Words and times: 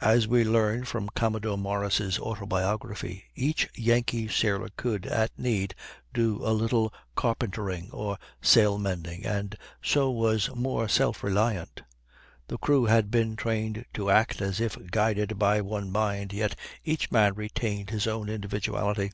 As 0.00 0.28
we 0.28 0.44
learn 0.44 0.84
from 0.84 1.08
Commodore 1.08 1.58
Morris' 1.58 2.16
"Autobiography," 2.16 3.24
each 3.34 3.68
Yankee 3.74 4.28
sailor 4.28 4.68
could, 4.76 5.04
at 5.04 5.36
need, 5.36 5.74
do 6.14 6.46
a 6.46 6.54
little 6.54 6.94
carpentering 7.16 7.90
or 7.90 8.18
sail 8.40 8.78
mending, 8.78 9.26
and 9.26 9.56
so 9.82 10.12
was 10.12 10.54
more 10.54 10.86
self 10.86 11.24
reliant. 11.24 11.82
The 12.46 12.58
crew 12.58 12.84
had 12.84 13.10
been 13.10 13.34
trained 13.34 13.84
to 13.94 14.10
act 14.10 14.40
as 14.40 14.60
if 14.60 14.78
guided 14.92 15.40
by 15.40 15.60
one 15.60 15.90
mind, 15.90 16.32
yet 16.32 16.56
each 16.84 17.10
man 17.10 17.34
retained 17.34 17.90
his 17.90 18.06
own 18.06 18.28
individuality. 18.28 19.10